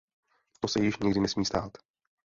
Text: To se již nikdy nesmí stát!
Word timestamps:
To 0.59 0.67
se 0.67 0.79
již 0.83 0.97
nikdy 0.99 1.19
nesmí 1.19 1.45
stát! 1.45 1.71